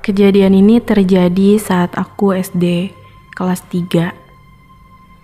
[0.00, 2.88] Kejadian ini terjadi saat aku SD
[3.36, 4.16] kelas 3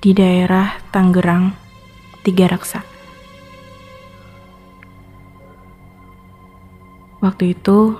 [0.04, 1.56] di daerah Tangerang,
[2.20, 2.84] Tiga Raksa.
[7.24, 7.96] Waktu itu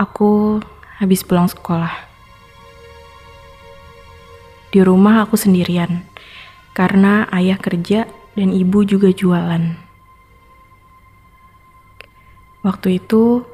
[0.00, 0.64] aku
[0.96, 1.92] habis pulang sekolah.
[4.72, 6.00] Di rumah aku sendirian
[6.72, 8.08] karena ayah kerja
[8.40, 9.76] dan ibu juga jualan.
[12.64, 13.44] Waktu itu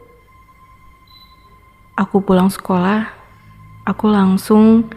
[1.97, 3.09] aku pulang sekolah,
[3.89, 4.93] aku langsung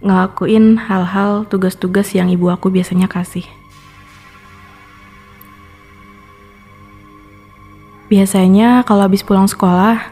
[0.00, 3.44] ngelakuin hal-hal tugas-tugas yang ibu aku biasanya kasih.
[8.08, 10.10] Biasanya kalau habis pulang sekolah,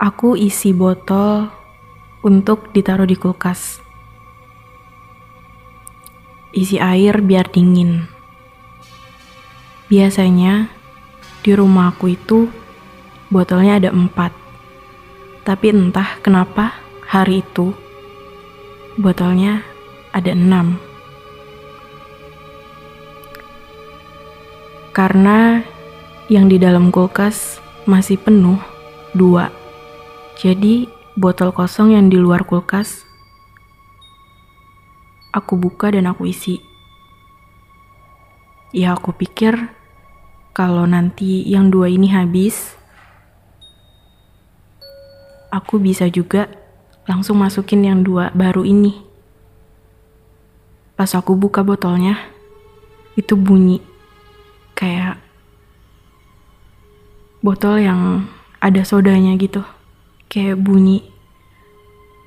[0.00, 1.52] aku isi botol
[2.24, 3.78] untuk ditaruh di kulkas.
[6.50, 8.10] Isi air biar dingin.
[9.86, 10.72] Biasanya
[11.46, 12.50] di rumah aku itu
[13.32, 14.36] botolnya ada empat.
[15.42, 16.76] Tapi entah kenapa
[17.08, 17.72] hari itu
[19.00, 19.64] botolnya
[20.12, 20.76] ada enam.
[24.92, 25.64] Karena
[26.28, 27.58] yang di dalam kulkas
[27.88, 28.60] masih penuh
[29.16, 29.48] dua.
[30.36, 30.86] Jadi
[31.16, 33.08] botol kosong yang di luar kulkas
[35.32, 36.60] aku buka dan aku isi.
[38.72, 39.72] Ya aku pikir
[40.52, 42.76] kalau nanti yang dua ini habis,
[45.52, 46.48] aku bisa juga
[47.04, 49.04] langsung masukin yang dua baru ini.
[50.96, 52.16] Pas aku buka botolnya,
[53.20, 53.84] itu bunyi
[54.72, 55.20] kayak
[57.44, 58.24] botol yang
[58.64, 59.60] ada sodanya gitu.
[60.32, 61.04] Kayak bunyi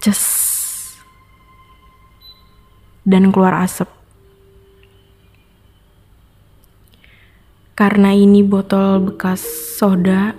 [0.06, 0.22] ces
[3.02, 3.90] dan keluar asap.
[7.76, 9.44] Karena ini botol bekas
[9.76, 10.32] soda,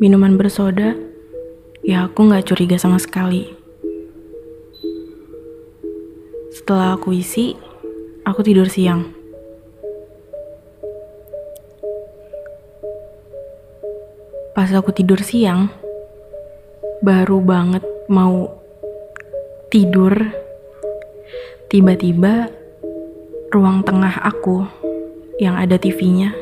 [0.00, 0.96] minuman bersoda,
[1.84, 3.52] ya aku nggak curiga sama sekali.
[6.48, 7.52] Setelah aku isi,
[8.24, 9.12] aku tidur siang.
[14.56, 15.68] Pas aku tidur siang,
[17.04, 18.48] baru banget mau
[19.68, 20.14] tidur,
[21.68, 22.48] tiba-tiba
[23.52, 24.64] ruang tengah aku
[25.42, 26.32] yang ada TV-nya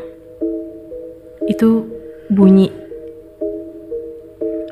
[1.49, 1.89] itu
[2.29, 2.71] bunyi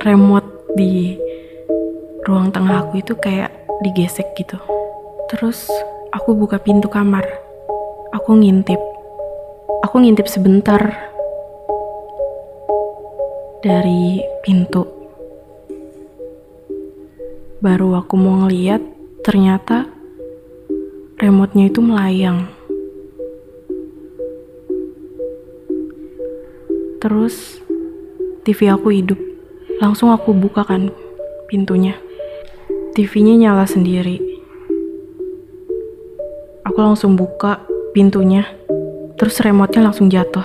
[0.04, 1.18] remote di
[2.26, 3.50] ruang tengah aku itu kayak
[3.82, 4.60] digesek gitu.
[5.32, 5.66] Terus
[6.12, 7.24] aku buka pintu kamar.
[8.14, 8.78] Aku ngintip.
[9.86, 11.10] Aku ngintip sebentar
[13.64, 14.84] dari pintu.
[17.60, 18.80] Baru aku mau ngeliat,
[19.20, 19.84] ternyata
[21.20, 22.48] remote-nya itu melayang.
[27.00, 27.60] Terus
[28.44, 29.29] TV aku hidup.
[29.80, 30.92] Langsung aku buka kan
[31.48, 31.96] pintunya.
[32.92, 34.20] TV-nya nyala sendiri.
[36.68, 37.64] Aku langsung buka
[37.96, 38.44] pintunya.
[39.16, 40.44] Terus remote-nya langsung jatuh.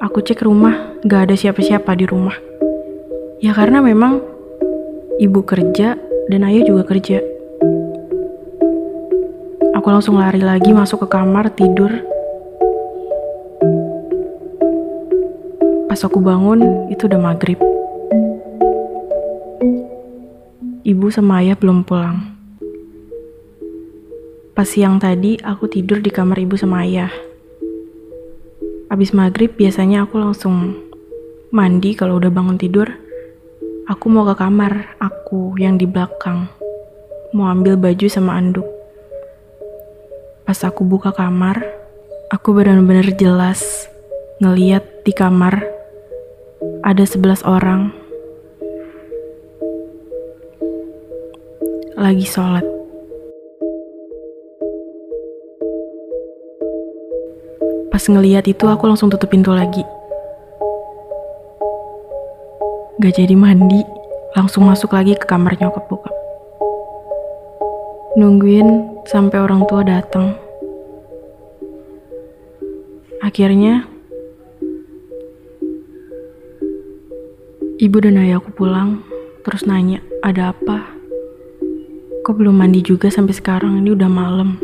[0.00, 2.40] Aku cek rumah, gak ada siapa-siapa di rumah.
[3.44, 4.24] Ya karena memang
[5.20, 6.00] ibu kerja
[6.32, 7.20] dan ayah juga kerja.
[9.76, 12.11] Aku langsung lari lagi masuk ke kamar tidur
[16.02, 17.62] Pas aku bangun, itu udah maghrib.
[20.82, 22.26] Ibu sama ayah belum pulang.
[24.50, 27.06] Pas siang tadi, aku tidur di kamar ibu sama ayah.
[28.90, 30.74] Abis maghrib, biasanya aku langsung
[31.54, 32.90] mandi kalau udah bangun tidur.
[33.86, 36.50] Aku mau ke kamar aku yang di belakang.
[37.30, 38.66] Mau ambil baju sama anduk.
[40.42, 41.62] Pas aku buka kamar,
[42.26, 43.86] aku benar-benar jelas
[44.42, 45.81] ngeliat di kamar
[46.82, 47.94] ada 11 orang
[51.94, 52.66] lagi sholat.
[57.86, 59.86] Pas ngeliat itu aku langsung tutup pintu lagi.
[62.98, 63.86] Gak jadi mandi,
[64.34, 66.14] langsung masuk lagi ke kamar nyokap bokap.
[68.18, 70.34] Nungguin sampai orang tua datang.
[73.22, 73.91] Akhirnya
[77.82, 79.02] Ibu dan ayahku pulang,
[79.42, 80.86] terus nanya, ada apa?
[82.22, 84.54] Kok belum mandi juga sampai sekarang, ini udah malam.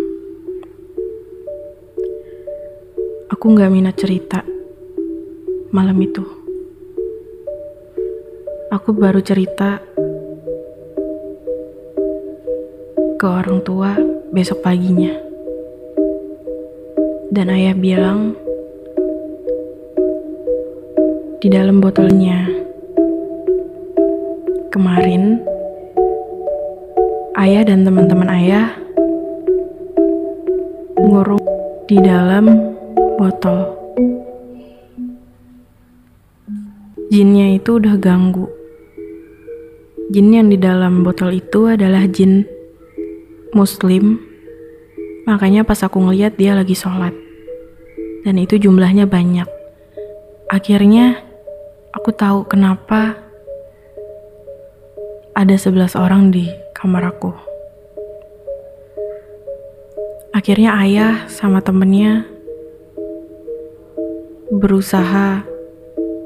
[3.26, 4.46] Aku gak minat cerita
[5.74, 6.22] malam itu.
[8.70, 9.82] Aku baru cerita
[13.18, 13.98] ke orang tua
[14.30, 15.10] besok paginya.
[17.34, 18.38] Dan ayah bilang,
[21.42, 22.57] di dalam botolnya.
[24.78, 25.42] Kemarin,
[27.34, 28.78] ayah dan teman-teman ayah
[31.02, 31.42] ngurung
[31.90, 32.46] di dalam
[33.18, 33.74] botol.
[37.10, 38.46] Jinnya itu udah ganggu.
[40.14, 42.46] Jin yang di dalam botol itu adalah jin
[43.58, 44.22] muslim.
[45.26, 47.18] Makanya pas aku ngeliat dia lagi sholat.
[48.22, 49.50] Dan itu jumlahnya banyak.
[50.46, 51.18] Akhirnya
[51.90, 53.26] aku tahu kenapa
[55.38, 57.30] ada 11 orang di kamar aku.
[60.34, 62.26] Akhirnya ayah sama temennya
[64.50, 65.46] berusaha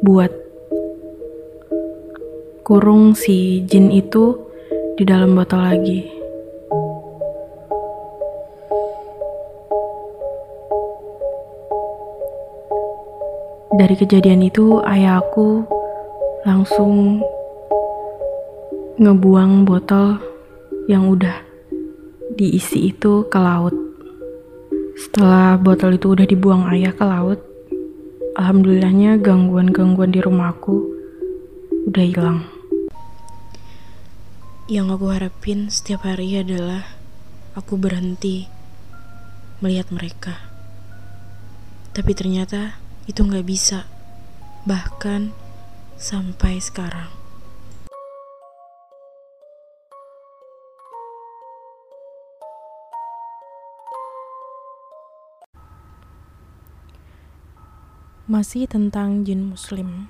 [0.01, 0.33] buat
[2.65, 4.49] kurung si jin itu
[4.97, 6.09] di dalam botol lagi.
[13.77, 15.69] Dari kejadian itu, ayahku
[16.49, 17.21] langsung
[19.03, 20.23] ngebuang botol
[20.87, 21.43] yang udah
[22.39, 23.75] diisi itu ke laut.
[24.95, 27.43] Setelah botol itu udah dibuang ayah ke laut,
[28.39, 30.87] alhamdulillahnya gangguan-gangguan di rumahku
[31.91, 32.47] udah hilang.
[34.71, 36.87] Yang aku harapin setiap hari adalah
[37.59, 38.47] aku berhenti
[39.59, 40.47] melihat mereka.
[41.91, 42.79] Tapi ternyata
[43.11, 43.83] itu nggak bisa,
[44.63, 45.35] bahkan
[45.99, 47.22] sampai sekarang.
[58.33, 60.09] Masih tentang jin muslim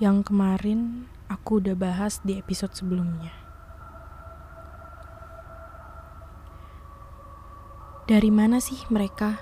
[0.00, 3.28] yang kemarin aku udah bahas di episode sebelumnya.
[8.08, 9.36] Dari mana sih mereka?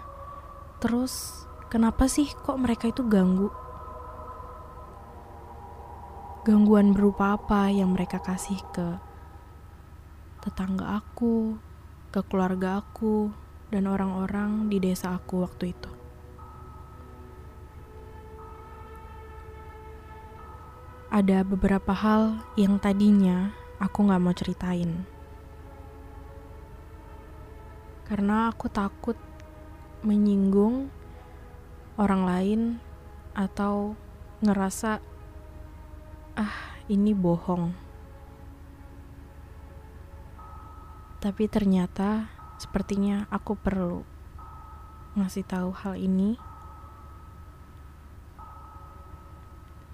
[0.82, 3.46] Terus kenapa sih kok mereka itu ganggu?
[6.42, 8.98] Gangguan berupa apa yang mereka kasih ke
[10.42, 11.62] tetangga aku,
[12.10, 13.30] ke keluarga aku,
[13.70, 16.03] dan orang-orang di desa aku waktu itu?
[21.14, 25.06] Ada beberapa hal yang tadinya aku gak mau ceritain.
[28.02, 29.14] Karena aku takut
[30.02, 30.90] menyinggung
[31.94, 32.60] orang lain
[33.30, 33.94] atau
[34.42, 34.98] ngerasa
[36.34, 36.58] ah
[36.90, 37.70] ini bohong.
[41.22, 42.26] Tapi ternyata
[42.58, 44.02] sepertinya aku perlu
[45.14, 46.34] ngasih tahu hal ini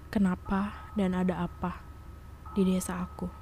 [0.09, 1.79] kenapa dan ada apa
[2.51, 3.41] di desa aku.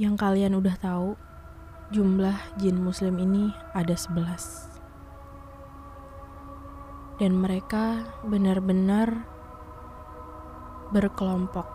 [0.00, 1.14] Yang kalian udah tahu,
[1.94, 4.66] jumlah jin muslim ini ada 11.
[7.22, 9.28] Dan mereka benar-benar
[10.90, 11.68] berkelompok.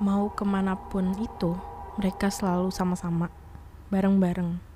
[0.00, 1.58] Mau ke mana pun itu,
[1.98, 3.28] mereka selalu sama-sama,
[3.90, 4.67] bareng-bareng.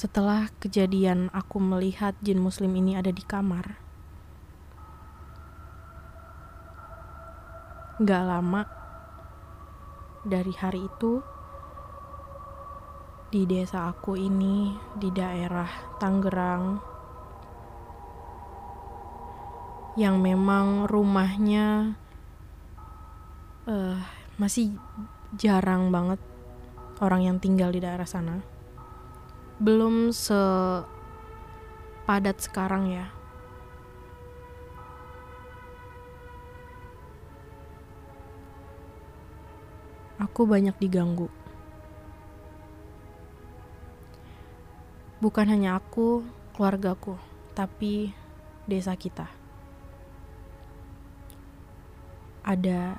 [0.00, 3.76] Setelah kejadian aku melihat jin muslim ini ada di kamar,
[8.00, 8.64] gak lama
[10.24, 11.20] dari hari itu
[13.28, 15.68] di desa aku ini di daerah
[16.00, 16.80] Tangerang
[20.00, 21.92] yang memang rumahnya
[23.68, 24.00] uh,
[24.40, 24.72] masih
[25.36, 26.24] jarang banget
[27.04, 28.59] orang yang tinggal di daerah sana
[29.60, 30.88] belum sepadat
[32.40, 33.12] sekarang ya.
[40.16, 41.28] Aku banyak diganggu.
[45.20, 46.24] Bukan hanya aku,
[46.56, 47.20] keluargaku,
[47.52, 48.16] tapi
[48.64, 49.28] desa kita.
[52.40, 52.96] Ada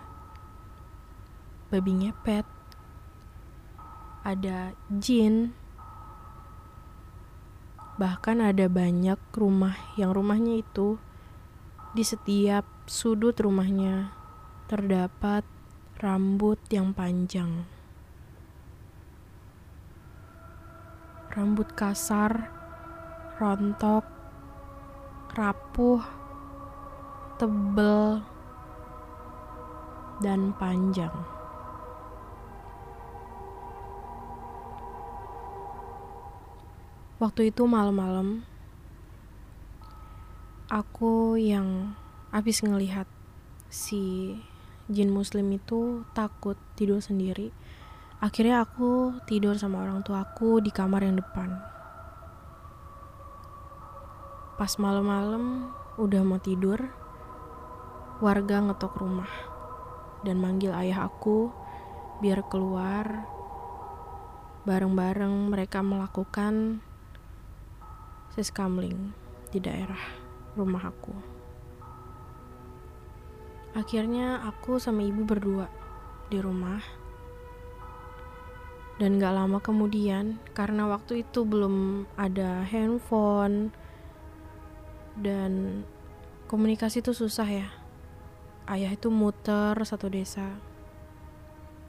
[1.74, 2.46] babi ngepet,
[4.22, 5.58] ada jin,
[8.02, 10.98] Bahkan ada banyak rumah yang rumahnya itu
[11.94, 14.10] di setiap sudut rumahnya
[14.66, 15.46] terdapat
[16.02, 17.62] rambut yang panjang.
[21.30, 22.50] Rambut kasar,
[23.38, 24.10] rontok,
[25.38, 26.02] rapuh,
[27.38, 28.26] tebel,
[30.26, 31.41] dan panjang.
[37.22, 38.42] Waktu itu malam-malam,
[40.74, 41.94] aku yang
[42.34, 43.06] habis ngelihat
[43.70, 44.34] si
[44.90, 47.54] jin muslim itu takut tidur sendiri.
[48.26, 51.62] Akhirnya aku tidur sama orang tua aku di kamar yang depan.
[54.58, 55.70] Pas malam-malam
[56.02, 56.90] udah mau tidur,
[58.18, 59.30] warga ngetok rumah
[60.26, 61.54] dan manggil ayah aku
[62.18, 63.30] biar keluar
[64.66, 66.82] bareng-bareng mereka melakukan
[68.36, 69.12] siskamling
[69.52, 70.00] di daerah
[70.56, 71.12] rumah aku.
[73.72, 75.72] Akhirnya aku sama ibu berdua
[76.28, 76.84] di rumah.
[79.00, 83.74] Dan gak lama kemudian, karena waktu itu belum ada handphone
[85.18, 85.82] dan
[86.52, 87.68] komunikasi itu susah ya.
[88.70, 90.54] Ayah itu muter satu desa.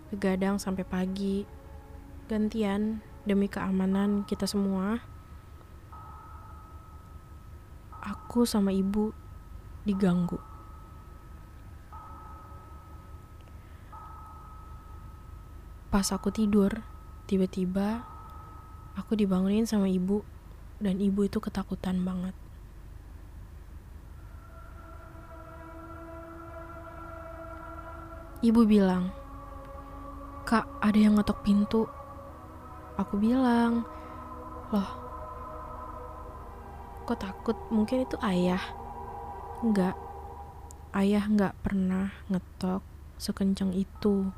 [0.09, 1.45] Begadang sampai pagi.
[2.31, 5.12] Gantian demi keamanan kita semua.
[8.03, 9.15] Aku sama ibu
[9.87, 10.43] diganggu.
[15.93, 16.83] Pas aku tidur,
[17.31, 18.03] tiba-tiba
[18.99, 20.27] aku dibangunin sama ibu
[20.83, 22.35] dan ibu itu ketakutan banget.
[28.43, 29.15] Ibu bilang,
[30.43, 31.87] Kak, ada yang ngetok pintu.
[32.99, 33.87] Aku bilang,
[34.75, 35.02] loh,
[37.05, 37.57] kok takut?
[37.69, 38.63] Mungkin itu ayah.
[39.63, 39.95] Enggak,
[40.95, 42.83] ayah enggak pernah ngetok
[43.21, 44.31] sekencang itu.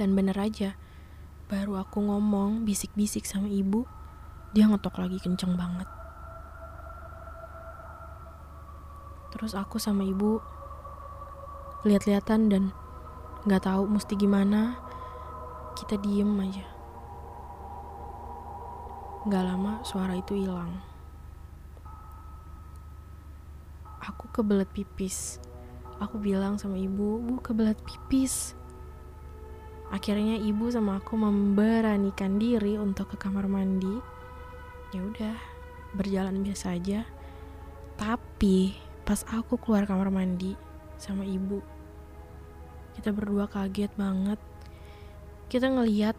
[0.00, 0.72] Dan bener aja,
[1.52, 3.84] baru aku ngomong bisik-bisik sama ibu,
[4.56, 5.84] dia ngetok lagi kenceng banget.
[9.36, 10.40] Terus aku sama ibu
[11.84, 12.64] lihat-lihatan dan
[13.44, 14.80] nggak tahu mesti gimana.
[15.76, 16.71] Kita diem aja.
[19.22, 20.82] Gak lama suara itu hilang.
[24.02, 25.38] Aku kebelet pipis.
[26.02, 28.58] Aku bilang sama ibu, bu kebelet pipis.
[29.94, 34.02] Akhirnya ibu sama aku memberanikan diri untuk ke kamar mandi.
[34.90, 35.38] Ya udah,
[35.94, 37.06] berjalan biasa aja.
[37.94, 38.74] Tapi
[39.06, 40.58] pas aku keluar kamar mandi
[40.98, 41.62] sama ibu,
[42.98, 44.42] kita berdua kaget banget.
[45.46, 46.18] Kita ngeliat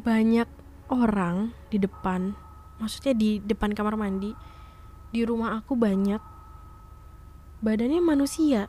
[0.00, 0.48] banyak
[0.88, 2.34] orang di depan,
[2.80, 4.32] maksudnya di depan kamar mandi.
[5.12, 6.22] Di rumah aku banyak
[7.60, 8.66] badannya manusia,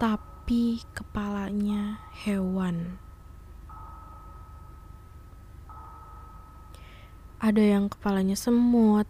[0.00, 2.96] tapi kepalanya hewan.
[7.36, 9.04] Ada yang kepalanya semut,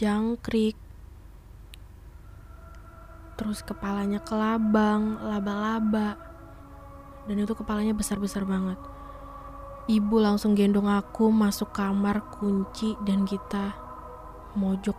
[0.00, 0.74] jangkrik,
[3.36, 6.16] terus kepalanya kelabang, laba-laba,
[7.28, 8.97] dan itu kepalanya besar-besar banget.
[9.88, 13.72] Ibu langsung gendong aku masuk kamar kunci dan kita
[14.52, 14.92] mojok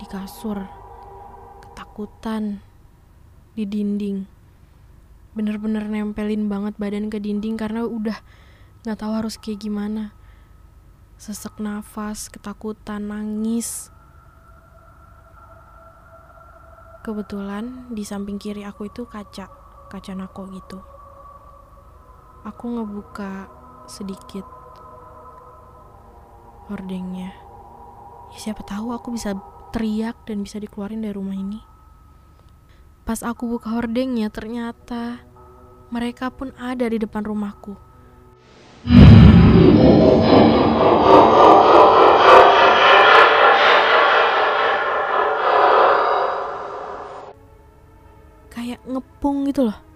[0.00, 0.56] di kasur,
[1.60, 2.64] ketakutan
[3.52, 4.24] di dinding.
[5.36, 8.16] Bener-bener nempelin banget badan ke dinding karena udah
[8.88, 10.16] gak tahu harus kayak gimana.
[11.20, 13.92] Sesek nafas, ketakutan, nangis.
[17.04, 19.52] Kebetulan di samping kiri aku itu kaca,
[19.92, 20.80] kaca nako gitu.
[22.40, 23.52] Aku ngebuka
[23.84, 24.48] sedikit
[26.72, 27.36] hordengnya.
[28.32, 29.36] Ya, siapa tahu aku bisa
[29.76, 31.60] teriak dan bisa dikeluarin dari rumah ini.
[33.04, 35.20] Pas aku buka hordengnya, ternyata
[35.92, 37.76] mereka pun ada di depan rumahku.
[48.48, 49.89] Kayak ngepung gitu loh.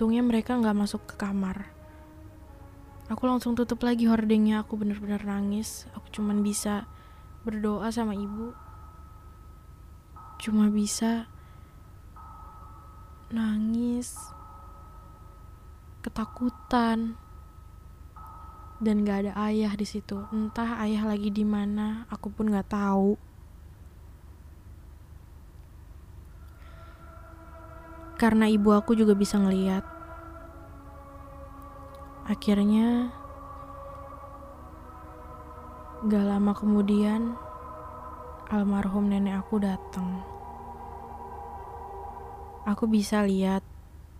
[0.00, 1.68] Untungnya mereka nggak masuk ke kamar.
[3.12, 4.64] Aku langsung tutup lagi hordengnya.
[4.64, 5.84] Aku bener-bener nangis.
[5.92, 6.88] Aku cuman bisa
[7.44, 8.56] berdoa sama ibu
[10.40, 11.28] cuma bisa
[13.28, 14.16] nangis
[16.00, 17.20] ketakutan
[18.80, 23.20] dan gak ada ayah di situ entah ayah lagi di mana aku pun gak tahu
[28.20, 29.89] karena ibu aku juga bisa ngeliat
[32.30, 33.10] akhirnya
[36.00, 37.36] Gak lama kemudian,
[38.48, 40.24] almarhum nenek aku datang.
[42.64, 43.60] Aku bisa lihat,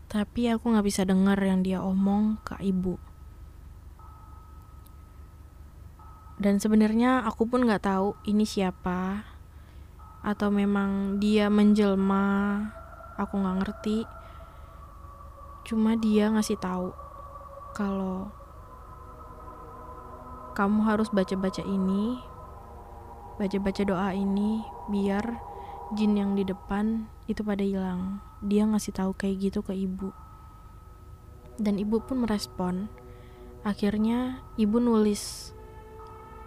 [0.04, 3.00] tapi aku gak bisa dengar yang dia omong ke ibu.
[6.36, 9.24] Dan sebenarnya aku pun gak tahu ini siapa,
[10.20, 12.60] atau memang dia menjelma.
[13.16, 14.04] Aku gak ngerti.
[15.64, 17.09] Cuma dia ngasih tahu
[17.80, 18.28] kalau
[20.52, 22.20] kamu harus baca-baca ini,
[23.40, 24.60] baca-baca doa ini
[24.92, 25.24] biar
[25.96, 28.20] jin yang di depan itu pada hilang.
[28.44, 30.12] Dia ngasih tahu kayak gitu ke ibu.
[31.56, 32.92] Dan ibu pun merespon.
[33.64, 35.56] Akhirnya ibu nulis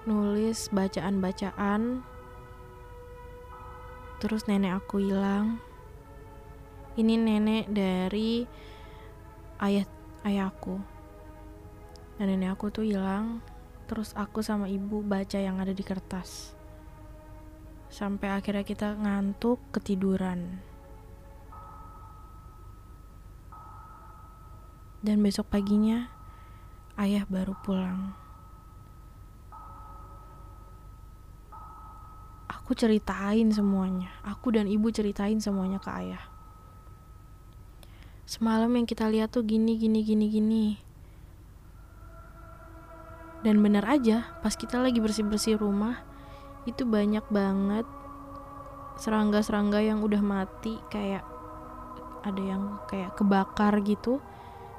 [0.04, 2.04] nulis bacaan-bacaan
[4.20, 5.64] terus nenek aku hilang
[7.00, 8.44] ini nenek dari
[9.64, 9.88] ayah
[10.28, 10.84] ayahku
[12.18, 13.42] dan nenek aku tuh hilang
[13.90, 16.56] terus aku sama ibu baca yang ada di kertas.
[17.94, 20.58] Sampai akhirnya kita ngantuk ketiduran.
[25.04, 26.10] Dan besok paginya
[26.98, 28.16] ayah baru pulang.
[32.50, 34.10] Aku ceritain semuanya.
[34.24, 36.24] Aku dan ibu ceritain semuanya ke ayah.
[38.24, 40.93] Semalam yang kita lihat tuh gini gini gini gini
[43.44, 46.00] dan benar aja pas kita lagi bersih bersih rumah
[46.64, 47.84] itu banyak banget
[48.98, 51.28] serangga-serangga yang udah mati kayak
[52.24, 54.24] ada yang kayak kebakar gitu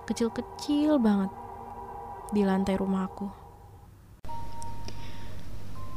[0.08, 1.30] kecil-kecil banget
[2.32, 3.28] di lantai rumah aku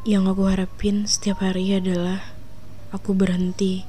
[0.04, 2.20] yang aku harapin setiap hari adalah
[2.92, 3.88] aku berhenti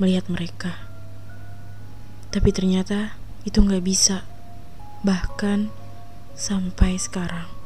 [0.00, 0.88] melihat mereka
[2.28, 3.16] tapi ternyata
[3.48, 4.20] itu nggak bisa.
[5.00, 5.72] Bahkan
[6.36, 7.57] sampai sekarang.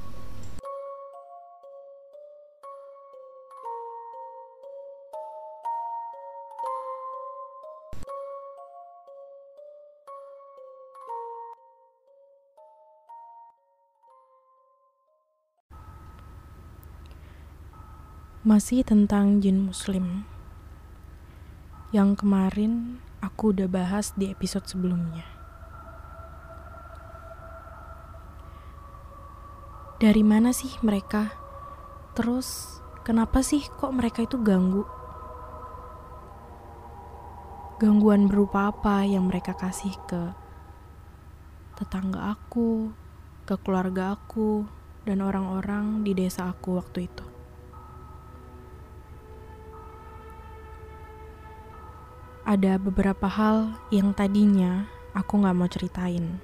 [18.43, 20.27] Masih tentang jin muslim
[21.95, 25.23] Yang kemarin aku udah bahas di episode sebelumnya.
[30.03, 31.31] Dari mana sih mereka?
[32.19, 34.91] Terus, kenapa sih kok mereka itu ganggu?
[37.79, 40.35] Gangguan berupa apa yang mereka kasih ke
[41.79, 42.91] tetangga aku,
[43.47, 44.67] ke keluarga aku,
[45.07, 47.32] dan orang-orang di desa aku waktu itu?
[52.53, 54.85] Ada beberapa hal yang tadinya
[55.17, 56.37] aku gak mau ceritain.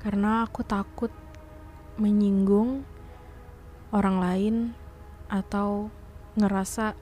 [0.00, 1.12] Karena aku takut
[2.00, 2.88] menyinggung
[3.92, 4.56] orang lain
[5.28, 5.92] atau
[6.40, 6.96] ngerasa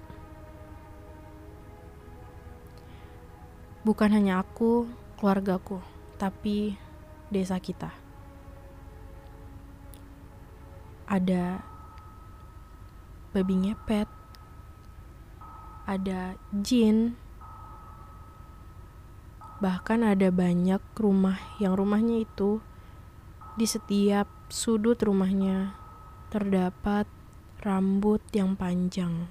[3.88, 5.80] Bukan hanya aku, keluargaku,
[6.20, 6.76] tapi
[7.32, 7.96] desa kita.
[11.08, 11.64] Ada
[13.32, 14.12] babi ngepet,
[15.88, 17.16] ada jin,
[19.58, 22.62] Bahkan ada banyak rumah yang rumahnya itu
[23.58, 25.74] di setiap sudut rumahnya
[26.30, 27.10] terdapat
[27.66, 29.26] rambut yang panjang.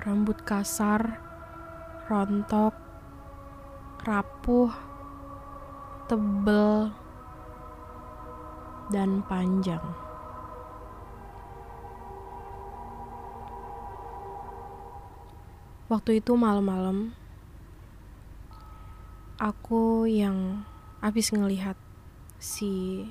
[0.00, 1.20] Rambut kasar,
[2.08, 2.72] rontok,
[4.00, 4.72] rapuh,
[6.08, 6.92] tebel,
[8.88, 10.03] dan panjang.
[15.94, 17.14] Waktu itu malam-malam,
[19.38, 20.66] aku yang
[20.98, 21.78] habis ngelihat
[22.42, 23.06] si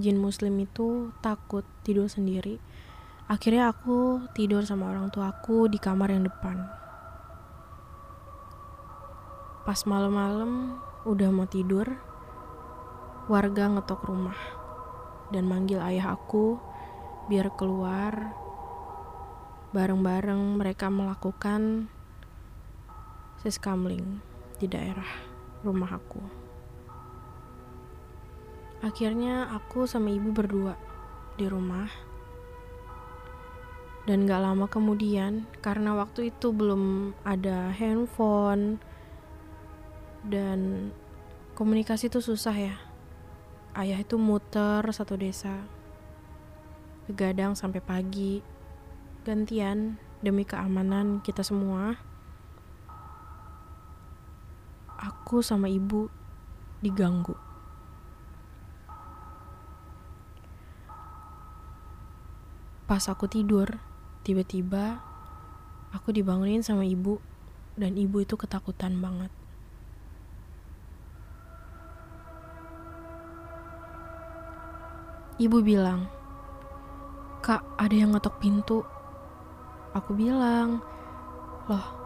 [0.00, 2.56] jin muslim itu takut tidur sendiri.
[3.28, 6.56] Akhirnya aku tidur sama orang tua aku di kamar yang depan.
[9.68, 12.00] Pas malam-malam udah mau tidur
[13.28, 14.40] warga ngetok rumah
[15.36, 16.56] dan manggil ayah aku
[17.28, 18.32] biar keluar.
[19.76, 21.92] Bareng-bareng mereka melakukan
[23.42, 24.22] siskamling
[24.62, 25.06] di daerah
[25.66, 26.22] rumah aku.
[28.82, 30.78] Akhirnya aku sama ibu berdua
[31.34, 31.86] di rumah.
[34.02, 38.82] Dan gak lama kemudian, karena waktu itu belum ada handphone
[40.26, 40.90] dan
[41.54, 42.74] komunikasi itu susah ya.
[43.78, 45.62] Ayah itu muter satu desa,
[47.06, 48.42] begadang sampai pagi,
[49.22, 52.11] gantian demi keamanan kita semua.
[55.02, 56.06] Aku sama ibu
[56.78, 57.34] diganggu.
[62.86, 63.82] Pas aku tidur,
[64.22, 65.02] tiba-tiba
[65.90, 67.18] aku dibangunin sama ibu
[67.74, 69.32] dan ibu itu ketakutan banget.
[75.42, 76.06] Ibu bilang,
[77.42, 78.86] "Kak, ada yang ngetok pintu."
[79.98, 80.78] Aku bilang,
[81.66, 82.01] "Loh,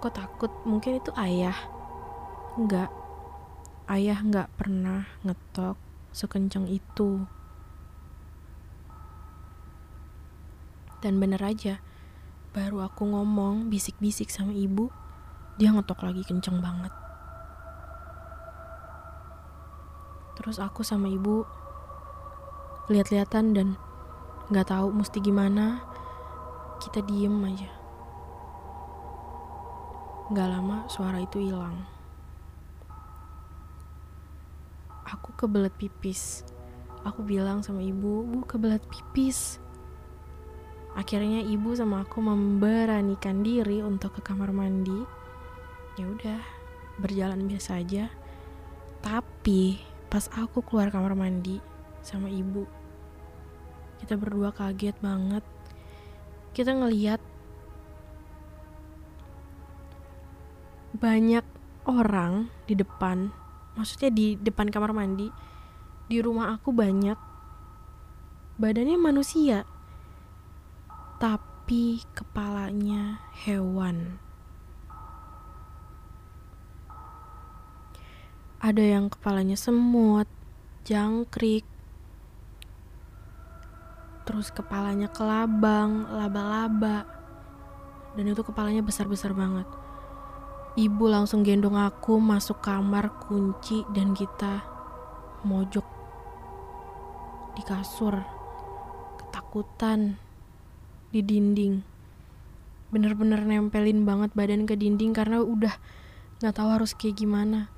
[0.00, 0.50] kok takut?
[0.64, 1.56] Mungkin itu ayah."
[2.58, 2.90] Enggak.
[3.86, 5.78] Ayah nggak pernah ngetok
[6.10, 7.24] sekencang itu.
[11.00, 11.80] Dan bener aja,
[12.52, 14.92] baru aku ngomong bisik-bisik sama ibu,
[15.56, 16.92] dia ngetok lagi kenceng banget.
[20.36, 21.48] Terus aku sama ibu
[22.92, 23.68] lihat-lihatan dan
[24.52, 25.80] nggak tahu mesti gimana.
[26.82, 27.79] Kita diem aja.
[30.30, 31.74] Gak lama suara itu hilang.
[35.02, 36.46] Aku kebelet pipis.
[37.02, 39.58] Aku bilang sama ibu, bu kebelet pipis.
[40.94, 45.02] Akhirnya ibu sama aku memberanikan diri untuk ke kamar mandi.
[45.98, 46.38] Ya udah,
[47.02, 48.06] berjalan biasa aja.
[49.02, 51.58] Tapi pas aku keluar kamar mandi
[52.06, 52.70] sama ibu,
[53.98, 55.42] kita berdua kaget banget.
[56.54, 57.18] Kita ngeliat
[61.00, 61.42] banyak
[61.88, 63.32] orang di depan,
[63.74, 65.32] maksudnya di depan kamar mandi.
[66.06, 67.16] Di rumah aku banyak
[68.60, 69.64] badannya manusia,
[71.16, 74.20] tapi kepalanya hewan.
[78.60, 80.28] Ada yang kepalanya semut,
[80.84, 81.64] jangkrik,
[84.28, 87.08] terus kepalanya kelabang, laba-laba,
[88.12, 89.64] dan itu kepalanya besar-besar banget.
[90.80, 94.64] Ibu langsung gendong aku masuk kamar kunci dan kita
[95.44, 95.84] mojok
[97.52, 98.16] di kasur,
[99.20, 100.16] ketakutan
[101.12, 101.84] di dinding.
[102.88, 105.76] Bener-bener nempelin banget badan ke dinding karena udah
[106.40, 107.68] nggak tahu harus kayak gimana.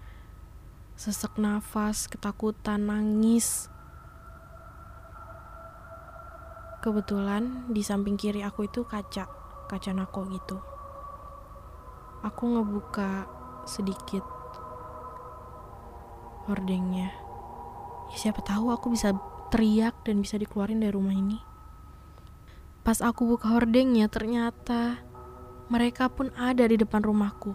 [0.95, 3.67] Sesek nafas ketakutan nangis.
[6.87, 9.27] Kebetulan di samping kiri aku itu kaca
[9.67, 10.72] kaca nako gitu
[12.23, 13.27] aku ngebuka
[13.69, 14.25] sedikit
[16.51, 17.15] hordengnya
[18.11, 19.15] ya siapa tahu aku bisa
[19.53, 21.53] teriak dan bisa dikeluarin dari rumah ini
[22.83, 24.99] Pas aku buka hordengnya, ternyata
[25.71, 27.55] mereka pun ada di depan rumahku.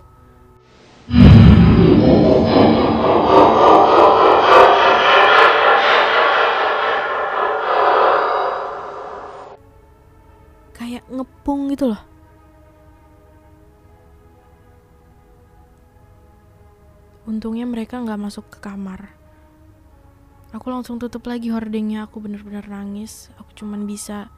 [10.71, 11.99] Kayak ngepung gitu loh.
[17.38, 19.13] Untungnya mereka nggak masuk ke kamar.
[20.50, 22.10] Aku langsung tutup lagi hordengnya.
[22.10, 23.30] Aku bener-bener nangis.
[23.38, 24.34] Aku cuman bisa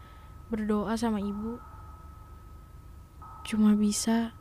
[0.49, 1.61] berdoa sama ibu
[3.45, 4.33] cuma bisa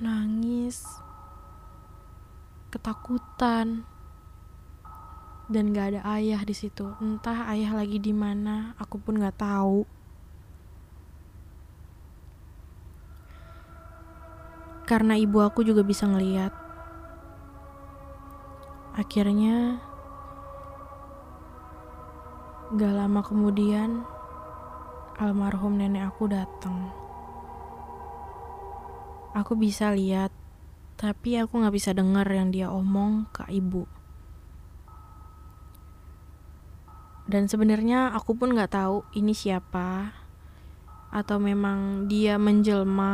[0.00, 0.84] nangis
[2.72, 3.84] ketakutan
[5.52, 9.84] dan gak ada ayah di situ entah ayah lagi di mana aku pun gak tahu
[14.92, 16.52] karena ibu aku juga bisa ngeliat
[18.92, 19.80] akhirnya
[22.72, 24.00] Gak lama kemudian,
[25.20, 26.88] almarhum nenek aku datang.
[29.36, 30.32] Aku bisa lihat,
[30.96, 33.84] tapi aku gak bisa dengar yang dia omong ke ibu.
[37.28, 40.16] Dan sebenarnya aku pun gak tahu ini siapa,
[41.12, 43.12] atau memang dia menjelma.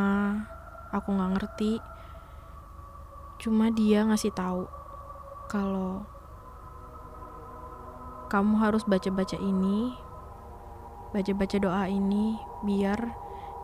[0.95, 1.83] Aku gak ngerti.
[3.39, 4.67] Cuma dia ngasih tahu
[5.49, 6.05] kalau
[8.29, 9.97] kamu harus baca-baca ini,
[11.17, 12.99] baca-baca doa ini biar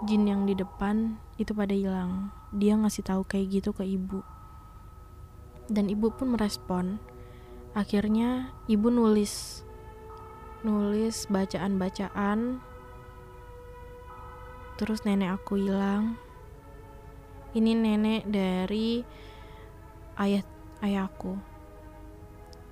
[0.09, 2.33] jin yang di depan itu pada hilang.
[2.55, 4.25] Dia ngasih tahu kayak gitu ke ibu.
[5.69, 6.97] Dan ibu pun merespon.
[7.75, 9.65] Akhirnya ibu nulis
[10.65, 12.57] nulis bacaan-bacaan
[14.81, 16.17] terus nenek aku hilang
[17.55, 19.07] ini nenek dari
[20.19, 20.43] ayah
[20.83, 21.39] ayahku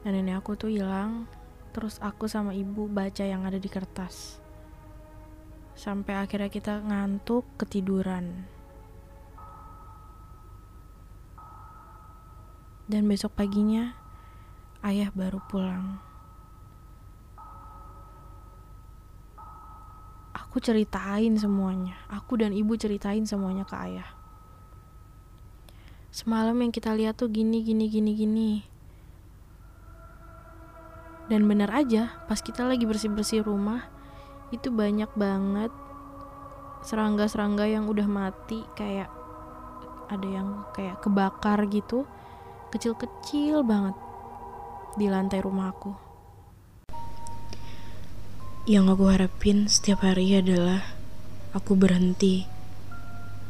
[0.03, 1.31] dan nenek aku tuh hilang
[1.73, 4.39] terus aku sama ibu baca yang ada di kertas.
[5.73, 8.45] Sampai akhirnya kita ngantuk ketiduran.
[12.85, 13.97] Dan besok paginya
[14.85, 15.97] ayah baru pulang.
[20.37, 21.97] Aku ceritain semuanya.
[22.13, 24.22] Aku dan ibu ceritain semuanya ke ayah
[26.13, 28.51] semalam yang kita lihat tuh gini gini gini gini.
[31.33, 33.89] Dan bener aja pas kita lagi bersih bersih rumah
[34.53, 35.73] itu banyak banget
[36.85, 39.09] serangga-serangga yang udah mati kayak
[40.13, 42.05] ada yang kayak kebakar gitu.
[42.69, 43.97] Kecil-kecil banget
[45.01, 45.97] di lantai rumah aku.
[48.69, 50.85] Yang aku harapin setiap hari adalah
[51.57, 52.45] aku berhenti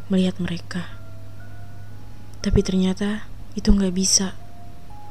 [0.07, 1.02] melihat mereka
[2.43, 3.23] tapi ternyata
[3.55, 4.35] itu nggak bisa.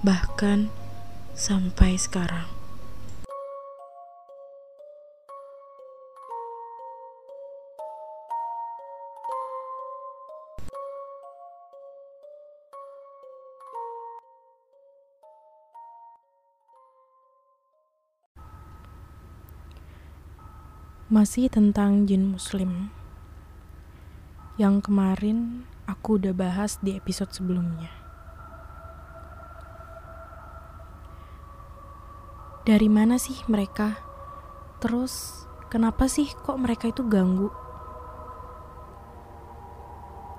[0.04, 0.67] Bahkan
[1.32, 2.60] sampai sekarang.
[21.12, 22.88] Masih tentang jin muslim
[24.56, 27.91] Yang kemarin aku udah bahas di episode sebelumnya.
[32.63, 33.99] Dari mana sih mereka?
[34.80, 37.51] Terus, kenapa sih kok mereka itu ganggu?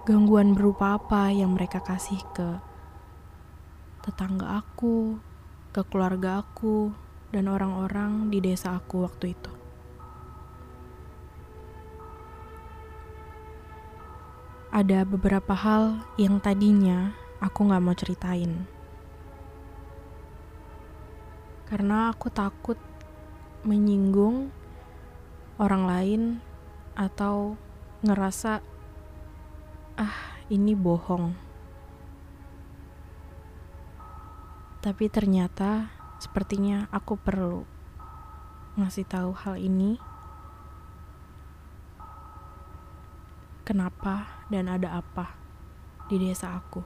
[0.08, 2.58] Gangguan berupa apa yang mereka kasih ke
[4.02, 5.20] tetangga aku,
[5.70, 6.90] ke keluarga aku,
[7.30, 9.61] dan orang-orang di desa aku waktu itu?
[14.72, 17.12] Ada beberapa hal yang tadinya
[17.44, 18.64] aku gak mau ceritain.
[21.68, 22.80] Karena aku takut
[23.68, 24.48] menyinggung
[25.60, 26.22] orang lain
[26.96, 27.60] atau
[28.00, 28.64] ngerasa
[30.00, 30.16] ah
[30.48, 31.36] ini bohong.
[34.80, 37.68] Tapi ternyata sepertinya aku perlu
[38.80, 40.00] ngasih tahu hal ini
[43.68, 45.32] kenapa dan ada apa
[46.12, 46.84] di desa aku.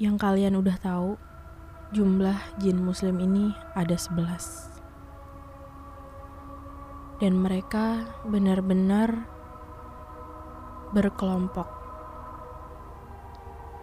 [0.00, 1.20] Yang kalian udah tahu,
[1.92, 4.72] jumlah jin muslim ini ada 11.
[7.20, 9.28] Dan mereka benar-benar
[10.96, 11.68] berkelompok.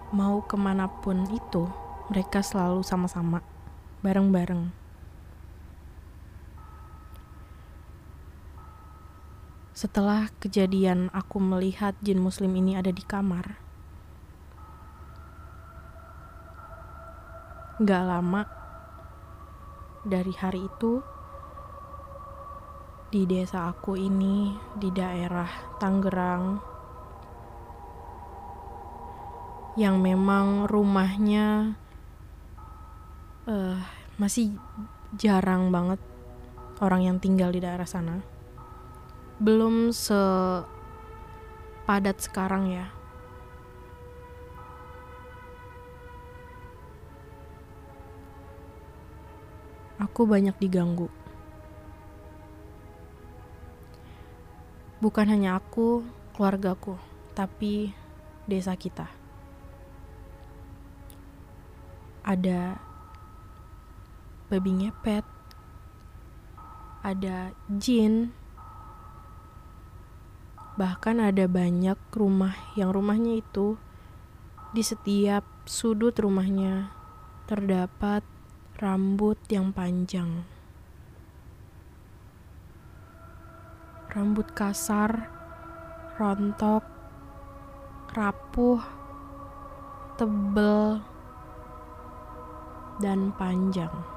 [0.09, 1.69] Mau ke mana pun itu,
[2.09, 3.45] mereka selalu sama-sama,
[4.01, 4.86] bareng-bareng.
[9.77, 13.61] Setelah kejadian aku melihat jin muslim ini ada di kamar,
[17.85, 18.41] gak lama
[20.01, 20.97] dari hari itu
[23.13, 26.57] di desa aku ini di daerah Tangerang
[29.77, 31.77] yang memang rumahnya
[33.45, 33.77] uh,
[34.17, 34.57] masih
[35.21, 36.01] jarang banget
[36.81, 38.36] orang yang tinggal di daerah sana
[39.37, 40.65] belum sepadat
[42.17, 42.89] sekarang ya.
[50.01, 51.09] Aku banyak diganggu.
[54.97, 56.01] Bukan hanya aku,
[56.33, 56.97] keluargaku,
[57.37, 57.93] tapi
[58.49, 59.05] desa kita.
[62.25, 62.81] Ada
[64.49, 65.25] babi ngepet,
[67.05, 68.33] ada jin,
[70.77, 73.81] Bahkan ada banyak rumah yang rumahnya itu
[74.77, 76.93] di setiap sudut rumahnya
[77.49, 78.21] terdapat
[78.77, 80.45] rambut yang panjang.
[84.13, 85.33] Rambut kasar,
[86.21, 86.85] rontok,
[88.13, 88.81] rapuh,
[90.21, 91.01] tebel,
[93.01, 94.16] dan panjang.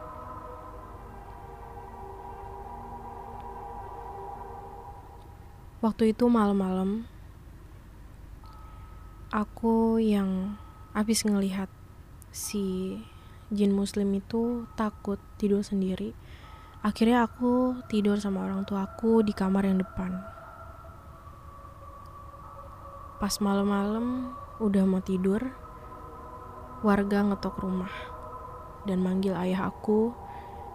[5.81, 7.09] Waktu itu malam-malam,
[9.33, 10.61] aku yang
[10.93, 11.73] habis ngelihat
[12.29, 13.01] si
[13.49, 16.13] jin muslim itu takut tidur sendiri.
[16.85, 20.21] Akhirnya aku tidur sama orang tua aku di kamar yang depan.
[23.17, 25.49] Pas malam-malam udah mau tidur,
[26.85, 27.95] warga ngetok rumah
[28.85, 30.13] dan manggil ayah aku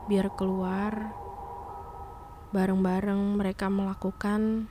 [0.10, 1.14] biar keluar
[2.50, 4.66] bareng-bareng mereka melakukan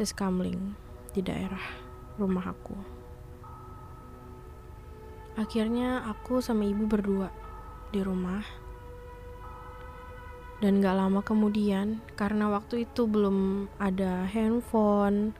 [0.00, 0.72] siskamling
[1.12, 1.60] di daerah
[2.16, 2.72] rumah aku.
[5.36, 7.28] Akhirnya aku sama ibu berdua
[7.92, 8.40] di rumah.
[10.60, 15.32] Dan gak lama kemudian, karena waktu itu belum ada handphone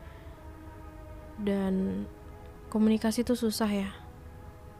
[1.36, 2.04] dan
[2.72, 3.90] komunikasi itu susah ya.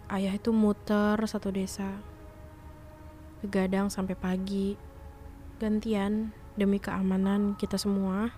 [0.08, 2.00] Ayah itu muter satu desa,
[3.44, 4.80] begadang sampai pagi,
[5.60, 8.32] gantian demi keamanan kita semua.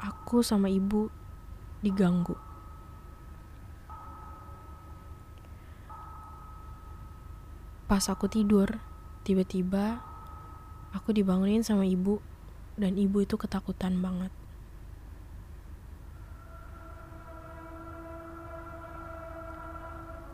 [0.00, 1.08] Aku sama ibu
[1.80, 2.36] diganggu.
[7.86, 8.82] Pas aku tidur,
[9.22, 10.02] tiba-tiba
[10.90, 12.18] aku dibangunin sama ibu
[12.74, 14.34] dan ibu itu ketakutan banget.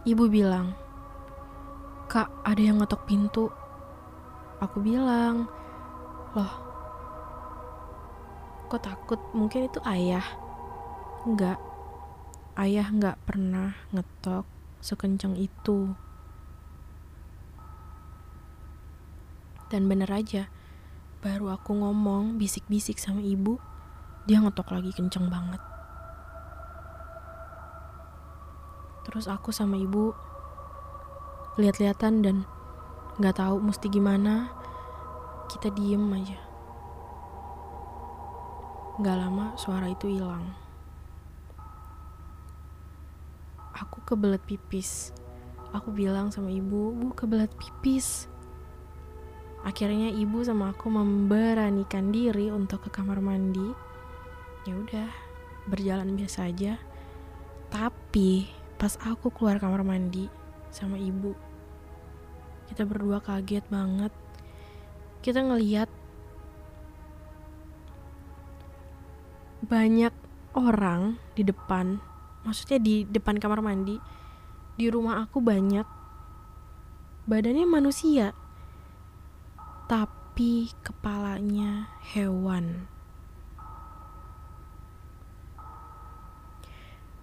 [0.02, 0.74] Ibu bilang,
[2.10, 3.46] "Kak, ada yang ngetok pintu."
[4.58, 5.46] Aku bilang,
[6.34, 6.71] "Loh,
[8.72, 9.20] kok takut?
[9.36, 10.24] Mungkin itu ayah.
[11.28, 11.60] Enggak.
[12.56, 14.48] Ayah enggak pernah ngetok
[14.80, 15.92] sekencang itu.
[19.68, 20.48] Dan bener aja
[21.20, 23.60] baru aku ngomong bisik-bisik sama ibu
[24.24, 25.60] dia ngetok lagi kenceng banget.
[29.04, 30.16] Terus aku sama ibu
[31.60, 32.36] lihat-lihatan dan
[33.20, 34.48] nggak tahu mesti gimana.
[35.52, 36.51] Kita diem aja
[39.02, 40.46] Gak lama suara itu hilang.
[43.74, 45.10] Aku kebelet pipis.
[45.74, 48.30] Aku bilang sama ibu, bu kebelet pipis.
[49.66, 53.74] Akhirnya ibu sama aku memberanikan diri untuk ke kamar mandi.
[54.70, 55.10] Ya udah,
[55.66, 56.78] berjalan biasa aja.
[57.74, 58.46] Tapi
[58.78, 60.30] pas aku keluar kamar mandi
[60.70, 61.34] sama ibu,
[62.70, 64.14] kita berdua kaget banget.
[65.26, 65.90] Kita ngeliat
[69.72, 70.12] banyak
[70.52, 71.96] orang di depan
[72.44, 73.96] maksudnya di depan kamar mandi
[74.76, 75.88] di rumah aku banyak
[77.24, 78.36] badannya manusia
[79.92, 82.88] tapi kepalanya hewan.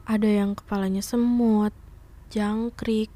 [0.06, 1.74] Ada yang kepalanya semut
[2.30, 3.10] jangkrik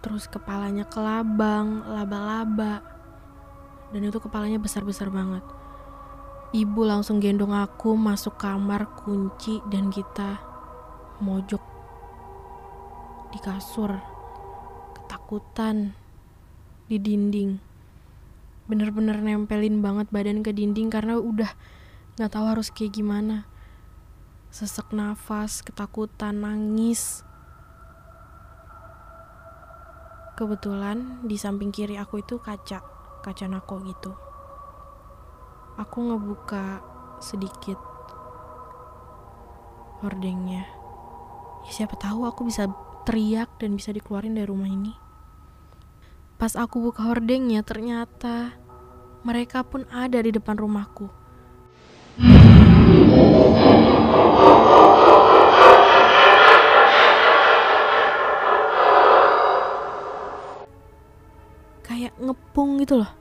[0.00, 2.80] terus kepalanya kelabang laba-laba
[3.92, 5.59] dan itu kepalanya besar-besar banget
[6.50, 10.42] Ibu langsung gendong aku masuk kamar kunci dan kita
[11.22, 11.62] mojok
[13.30, 13.94] di kasur.
[14.98, 15.94] Ketakutan
[16.90, 17.54] di dinding.
[18.66, 21.54] Bener-bener nempelin banget badan ke dinding karena udah
[22.18, 23.46] gak tahu harus kayak gimana.
[24.50, 27.22] Sesek nafas, ketakutan, nangis.
[30.34, 32.82] Kebetulan di samping kiri aku itu kaca,
[33.22, 34.29] kaca nako gitu
[35.76, 36.82] aku ngebuka
[37.20, 37.78] sedikit
[40.00, 40.64] hordengnya
[41.66, 42.66] ya siapa tahu aku bisa
[43.04, 44.92] teriak dan bisa dikeluarin dari rumah ini.
[46.40, 48.56] Pas aku buka hordengnya ternyata
[49.26, 51.12] mereka pun ada di depan rumahku.
[61.84, 63.19] Kayak ngepung gitu loh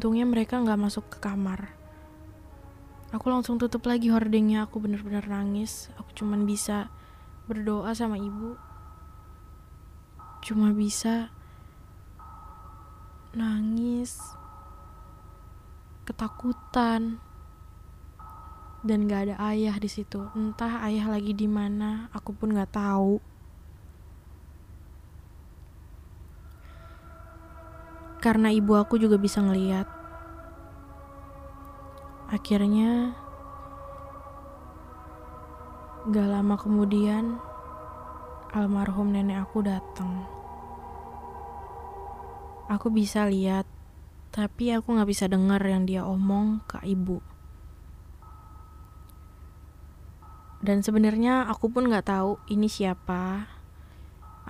[0.00, 1.76] Untungnya mereka nggak masuk ke kamar.
[3.12, 4.64] Aku langsung tutup lagi hordengnya.
[4.64, 5.92] Aku bener-bener nangis.
[6.00, 6.88] Aku cuman bisa
[7.44, 8.56] berdoa sama ibu.
[10.40, 11.28] Cuma bisa
[13.36, 14.16] nangis,
[16.08, 17.20] ketakutan,
[18.80, 20.32] dan gak ada ayah di situ.
[20.32, 23.20] Entah ayah lagi di mana, aku pun gak tahu.
[28.20, 29.88] Karena ibu aku juga bisa ngeliat.
[32.28, 33.16] Akhirnya,
[36.12, 37.40] gak lama kemudian,
[38.52, 40.28] almarhum nenek aku datang.
[42.70, 43.66] Aku bisa lihat,
[44.30, 47.18] tapi aku gak bisa dengar yang dia omong ke ibu.
[50.60, 53.56] Dan sebenarnya aku pun gak tahu ini siapa.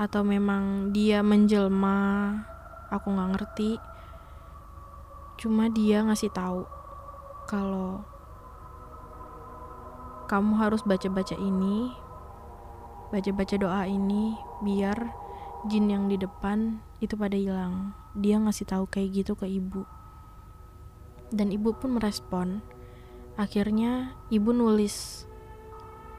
[0.00, 2.40] atau memang dia menjelma
[2.90, 3.70] aku nggak ngerti.
[5.40, 6.68] Cuma dia ngasih tahu
[7.48, 8.04] kalau
[10.28, 11.90] kamu harus baca-baca ini
[13.10, 15.10] baca-baca doa ini biar
[15.66, 17.90] jin yang di depan itu pada hilang.
[18.14, 19.82] Dia ngasih tahu kayak gitu ke ibu.
[21.34, 22.62] Dan ibu pun merespon.
[23.34, 25.26] Akhirnya ibu nulis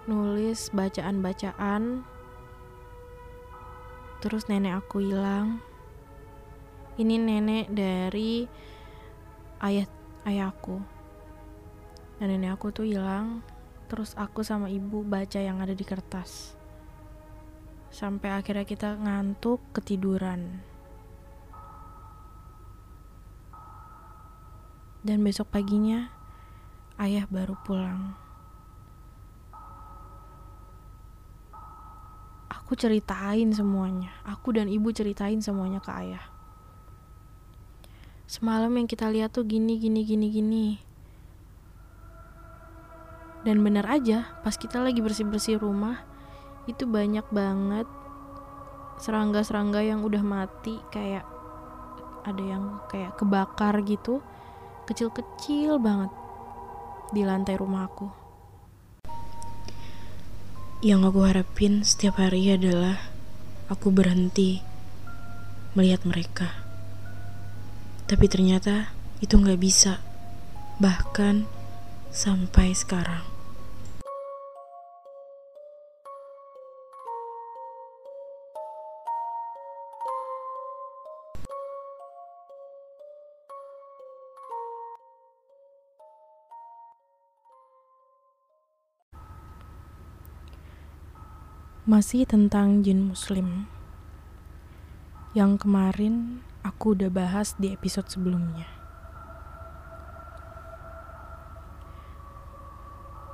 [0.09, 2.03] nulis bacaan-bacaan.
[4.19, 5.70] Terus nenek aku hilang
[6.99, 8.43] ini nenek dari
[9.63, 9.87] ayah
[10.27, 10.81] ayahku
[12.19, 13.39] dan nenek aku tuh hilang
[13.87, 16.55] terus aku sama ibu baca yang ada di kertas
[17.91, 20.63] sampai akhirnya kita ngantuk ketiduran
[25.03, 26.11] dan besok paginya
[26.99, 28.15] ayah baru pulang
[32.71, 34.15] aku ceritain semuanya.
[34.23, 36.30] Aku dan ibu ceritain semuanya ke ayah.
[38.32, 40.67] Semalam yang kita lihat tuh gini, gini, gini, gini.
[43.43, 45.99] Dan benar aja, pas kita lagi bersih-bersih rumah,
[46.63, 47.84] itu banyak banget
[49.03, 51.27] serangga-serangga yang udah mati kayak
[52.23, 54.21] ada yang kayak kebakar gitu
[54.86, 56.13] kecil-kecil banget
[57.09, 58.13] di lantai rumah aku
[60.86, 63.01] yang aku harapin setiap hari adalah
[63.73, 64.61] aku berhenti
[65.73, 66.61] melihat mereka.
[68.12, 68.91] Tapi ternyata
[69.24, 70.03] itu nggak bisa,
[70.84, 71.47] bahkan
[72.12, 73.24] sampai sekarang.
[91.88, 93.68] Masih tentang jin muslim
[95.36, 98.82] Yang kemarin aku udah bahas di episode sebelumnya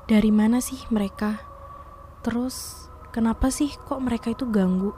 [0.07, 1.35] Dari mana sih mereka?
[2.23, 4.95] Terus kenapa sih kok mereka itu ganggu?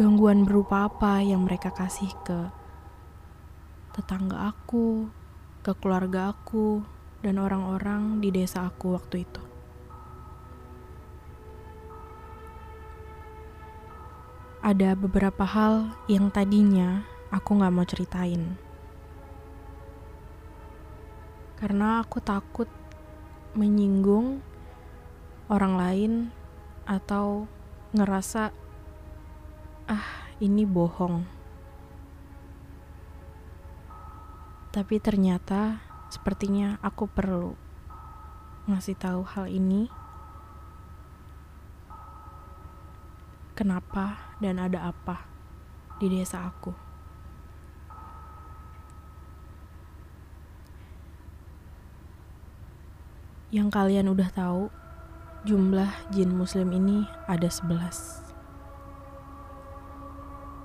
[0.00, 2.48] Gangguan berupa apa yang mereka kasih ke
[3.92, 5.12] tetangga aku,
[5.60, 6.80] ke keluarga aku,
[7.20, 9.55] dan orang-orang di desa aku waktu itu?
[14.66, 18.58] Ada beberapa hal yang tadinya aku gak mau ceritain.
[21.54, 22.66] Karena aku takut
[23.54, 24.42] menyinggung
[25.46, 26.12] orang lain
[26.82, 27.46] atau
[27.94, 28.50] ngerasa
[29.86, 30.08] ah
[30.42, 31.22] ini bohong.
[34.74, 35.78] Tapi ternyata
[36.10, 37.54] sepertinya aku perlu
[38.66, 39.86] ngasih tahu hal ini
[43.66, 45.26] kenapa dan ada apa
[45.98, 46.70] di desa aku.
[53.50, 54.70] Yang kalian udah tahu,
[55.42, 58.22] jumlah jin muslim ini ada 11.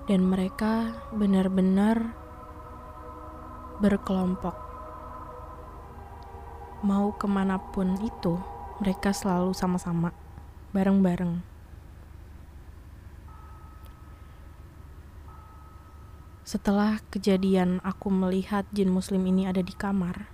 [0.06, 2.14] Dan mereka benar-benar
[3.82, 4.54] berkelompok.
[6.86, 8.38] Mau ke mana pun itu,
[8.78, 10.14] mereka selalu sama-sama,
[10.70, 11.51] bareng-bareng.
[16.52, 20.28] Setelah kejadian aku melihat jin muslim ini ada di kamar,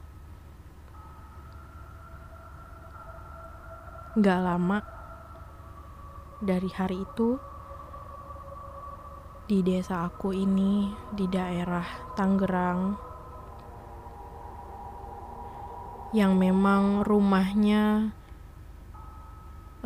[4.17, 4.81] gak lama
[6.41, 7.37] dari hari itu
[9.45, 11.85] di desa aku ini di daerah
[12.17, 12.97] Tangerang
[16.17, 18.09] yang memang rumahnya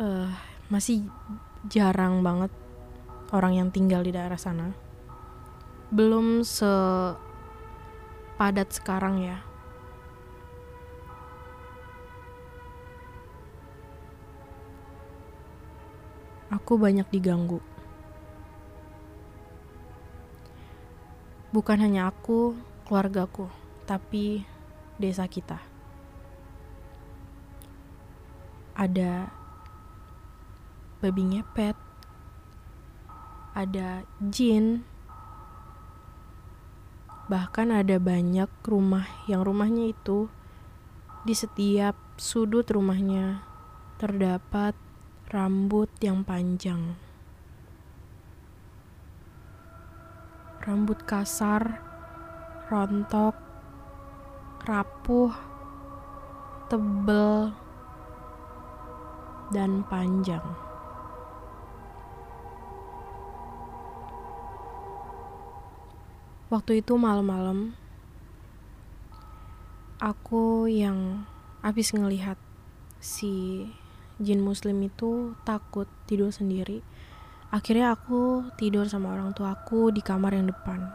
[0.00, 0.32] uh,
[0.72, 1.04] masih
[1.68, 2.48] jarang banget
[3.36, 4.81] orang yang tinggal di daerah sana
[5.92, 7.20] belum sepadat
[8.72, 9.44] sekarang ya.
[16.48, 17.60] Aku banyak diganggu.
[21.52, 22.56] Bukan hanya aku,
[22.88, 23.52] keluargaku,
[23.84, 24.48] tapi
[24.96, 25.60] desa kita.
[28.72, 29.28] Ada
[31.04, 31.76] babi ngepet,
[33.52, 34.88] ada jin,
[37.32, 40.28] Bahkan ada banyak rumah yang rumahnya itu
[41.24, 43.40] di setiap sudut rumahnya
[43.96, 44.76] terdapat
[45.32, 46.92] rambut yang panjang.
[50.60, 51.80] Rambut kasar,
[52.68, 53.32] rontok,
[54.68, 55.32] rapuh,
[56.68, 57.56] tebel,
[59.56, 60.71] dan panjang.
[66.52, 67.72] Waktu itu malam-malam,
[69.96, 71.24] aku yang
[71.64, 72.36] habis ngelihat
[73.00, 73.64] si
[74.20, 76.84] jin muslim itu takut tidur sendiri.
[77.48, 80.92] Akhirnya aku tidur sama orang tua aku di kamar yang depan.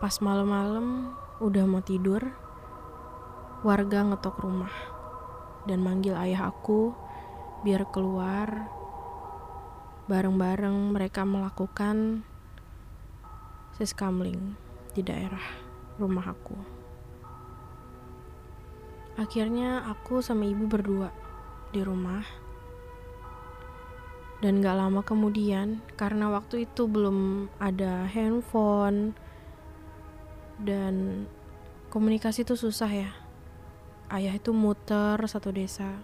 [0.00, 1.12] Pas malam-malam
[1.44, 2.32] udah mau tidur,
[3.60, 4.72] warga ngetok rumah
[5.68, 6.96] dan manggil ayah aku
[7.60, 8.72] biar keluar
[10.08, 12.24] bareng-bareng mereka melakukan
[13.74, 14.54] siskamling
[14.94, 15.42] di daerah
[15.98, 16.54] rumah aku.
[19.14, 21.10] Akhirnya aku sama ibu berdua
[21.70, 22.22] di rumah.
[24.42, 29.16] Dan gak lama kemudian, karena waktu itu belum ada handphone
[30.60, 31.24] dan
[31.88, 33.10] komunikasi itu susah ya.
[34.10, 35.96] Ayah itu muter satu desa.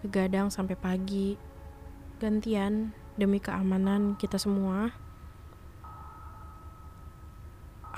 [0.00, 1.36] Begadang sampai pagi.
[2.22, 5.03] Gantian demi keamanan kita semua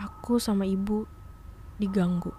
[0.06, 1.02] aku sama ibu
[1.82, 2.30] diganggu.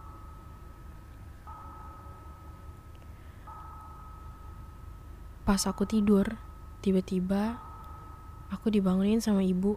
[5.43, 6.39] Pas aku tidur,
[6.80, 7.59] tiba-tiba
[8.47, 9.76] aku dibangunin sama ibu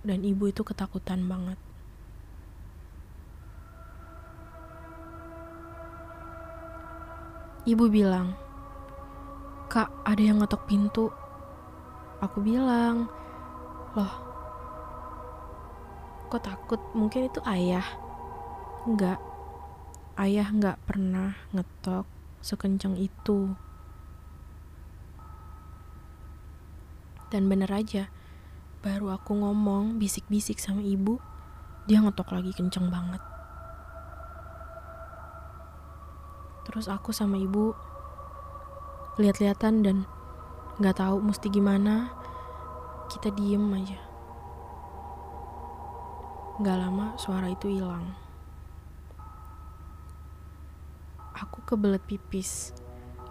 [0.00, 1.60] dan ibu itu ketakutan banget.
[7.68, 8.32] Ibu bilang,
[9.68, 11.10] "Kak, ada yang ngetok pintu."
[12.22, 13.10] Aku bilang,
[13.92, 14.25] "Loh,
[16.28, 16.80] kok takut?
[16.92, 17.86] Mungkin itu ayah.
[18.86, 19.18] Enggak
[20.16, 22.08] ayah enggak pernah ngetok
[22.40, 23.52] sekencang itu.
[27.28, 28.08] Dan bener aja
[28.80, 31.18] baru aku ngomong bisik-bisik sama ibu
[31.90, 33.20] dia ngetok lagi kenceng banget.
[36.66, 37.74] Terus aku sama ibu
[39.18, 39.96] lihat-lihatan dan
[40.78, 42.14] nggak tahu mesti gimana.
[43.06, 44.05] Kita diem aja
[46.56, 48.16] Gak lama suara itu hilang.
[51.36, 52.72] Aku kebelet pipis.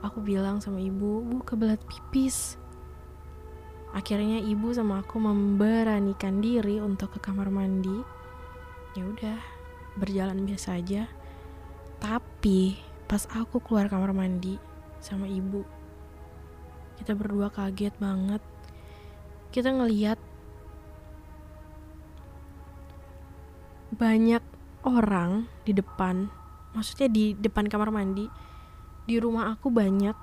[0.06, 2.62] Aku bilang sama ibu, "Bu, kebelet pipis."
[3.98, 7.98] Akhirnya ibu sama aku memberanikan diri untuk ke kamar mandi.
[8.94, 9.42] Ya udah,
[9.98, 11.10] berjalan biasa aja.
[11.98, 12.78] Tapi
[13.10, 14.62] pas aku keluar kamar mandi
[15.02, 15.66] sama ibu,
[17.02, 18.44] kita berdua kaget banget.
[19.50, 20.22] Kita ngeliat
[23.96, 24.43] banyak
[24.84, 26.28] orang di depan
[26.76, 28.28] maksudnya di depan kamar mandi
[29.08, 30.14] di rumah aku banyak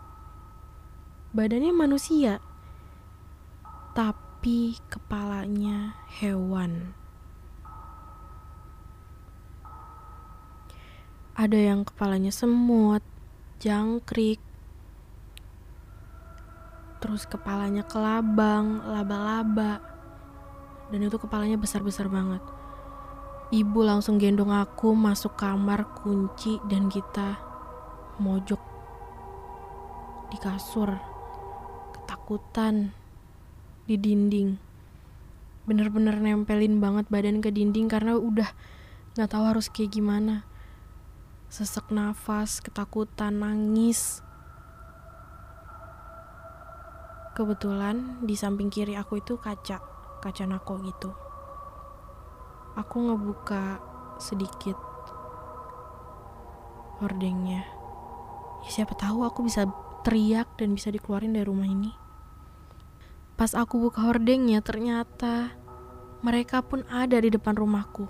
[1.33, 2.45] badannya manusia
[3.93, 6.97] tapi kepalanya hewan.
[11.33, 13.01] Ada yang kepalanya semut
[13.63, 14.43] jangkrik
[16.99, 19.83] terus kepalanya kelabang laba-laba
[20.91, 22.43] dan itu kepalanya besar-besar banget
[23.53, 27.37] Ibu langsung gendong aku masuk kamar kunci dan kita
[28.17, 28.57] mojok
[30.33, 30.89] di kasur.
[31.93, 32.97] Ketakutan
[33.85, 34.57] di dinding.
[35.69, 38.49] Bener-bener nempelin banget badan ke dinding karena udah
[39.21, 40.49] gak tahu harus kayak gimana.
[41.53, 44.25] Sesek nafas, ketakutan, nangis.
[47.37, 49.77] Kebetulan di samping kiri aku itu kaca,
[50.25, 51.13] kaca nako gitu
[52.73, 53.81] aku ngebuka
[54.17, 54.79] sedikit
[57.03, 57.67] hordengnya.
[58.65, 59.69] Ya siapa tahu aku bisa
[60.07, 61.93] teriak dan bisa dikeluarin dari rumah ini.
[63.37, 65.53] Pas aku buka hordengnya ternyata
[66.23, 68.07] mereka pun ada di depan rumahku.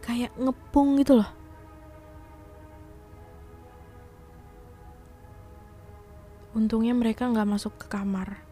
[0.00, 1.41] Kayak ngepung gitu loh
[6.52, 8.44] Untungnya mereka nggak masuk ke kamar.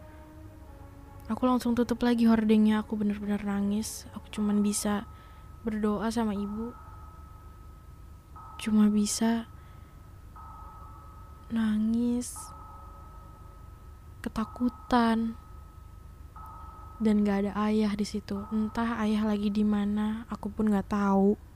[1.30, 2.82] Aku langsung tutup lagi hordengnya.
[2.82, 4.09] Aku bener-bener nangis.
[4.16, 5.07] Aku cuman bisa
[5.62, 6.74] berdoa sama ibu.
[8.61, 9.48] Cuma bisa
[11.51, 12.36] nangis,
[14.22, 15.34] ketakutan,
[17.01, 18.44] dan gak ada ayah di situ.
[18.53, 21.49] Entah ayah lagi di mana, aku pun gak tahu.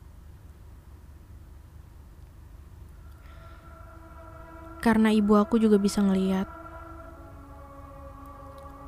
[4.85, 6.45] Karena ibu aku juga bisa ngeliat.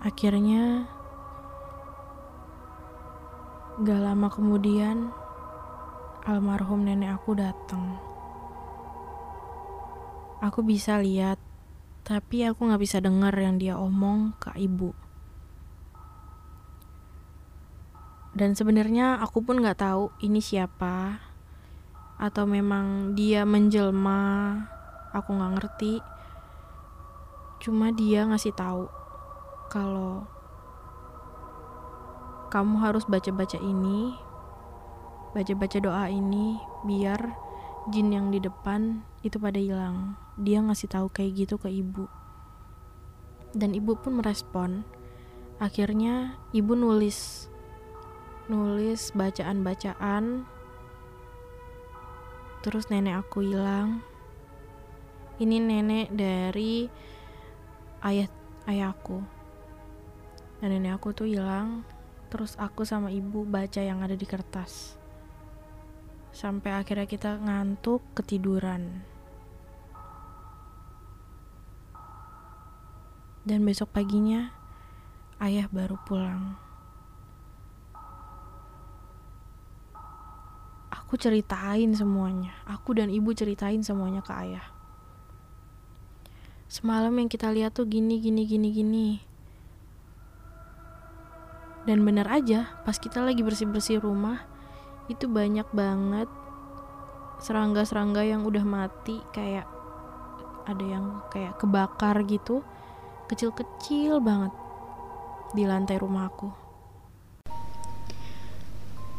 [0.05, 0.85] Akhirnya,
[3.81, 5.09] gak lama kemudian,
[6.29, 7.97] almarhum nenek aku datang.
[10.45, 11.41] Aku bisa lihat,
[12.05, 14.93] tapi aku gak bisa dengar yang dia omong ke ibu.
[18.37, 21.25] Dan sebenarnya aku pun gak tahu ini siapa.
[22.17, 24.57] atau memang dia menjelma
[25.17, 25.95] aku nggak ngerti.
[27.65, 28.85] Cuma dia ngasih tahu
[29.73, 30.29] kalau
[32.53, 34.15] kamu harus baca-baca ini
[35.37, 36.57] baca-baca doa ini
[36.89, 37.37] biar
[37.93, 40.17] jin yang di depan itu pada hilang.
[40.41, 42.09] Dia ngasih tahu kayak gitu ke ibu.
[43.53, 44.89] Dan ibu pun merespon.
[45.61, 47.49] Akhirnya ibu nulis
[48.49, 50.49] nulis bacaan-bacaan.
[52.65, 54.01] Terus nenek aku hilang
[55.37, 56.89] ini nenek dari
[58.05, 58.29] ayah
[58.65, 59.21] ayahku
[60.61, 61.85] dan nenek aku tuh hilang
[62.33, 64.97] terus aku sama ibu baca yang ada di kertas
[66.33, 69.05] sampai akhirnya kita ngantuk ketiduran
[73.45, 74.53] dan besok paginya
[75.41, 76.67] ayah baru pulang
[81.07, 82.51] aku ceritain semuanya.
[82.67, 84.76] Aku dan ibu ceritain semuanya ke ayah.
[86.67, 89.09] Semalam yang kita lihat tuh gini, gini, gini, gini.
[91.87, 94.43] Dan benar aja, pas kita lagi bersih-bersih rumah,
[95.07, 96.27] itu banyak banget
[97.39, 99.71] serangga-serangga yang udah mati kayak
[100.67, 102.67] ada yang kayak kebakar gitu
[103.31, 104.51] kecil-kecil banget
[105.55, 106.51] di lantai rumahku.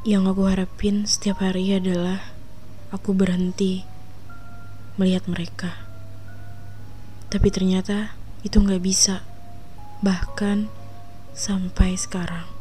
[0.04, 2.20] Yang aku harapin setiap hari adalah
[2.92, 3.84] aku berhenti
[5.00, 5.87] melihat mereka.
[7.28, 8.16] Tapi ternyata
[8.48, 9.20] itu nggak bisa,
[10.00, 10.72] bahkan
[11.36, 12.57] sampai sekarang.